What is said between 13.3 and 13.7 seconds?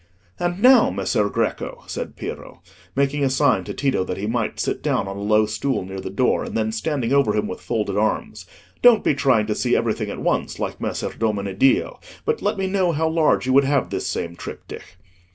you would